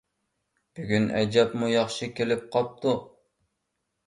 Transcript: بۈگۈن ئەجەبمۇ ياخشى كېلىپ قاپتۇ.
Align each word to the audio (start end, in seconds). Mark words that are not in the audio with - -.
بۈگۈن 0.79 1.05
ئەجەبمۇ 1.19 1.69
ياخشى 1.73 2.09
كېلىپ 2.21 2.49
قاپتۇ. 2.57 2.97